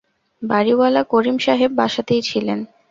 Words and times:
বাড়িওয়ালা 0.41 1.01
করিম 1.03 1.37
সাহেব 1.37 1.71
বাসাতেই 1.75 2.21
ছিলেন। 2.21 2.59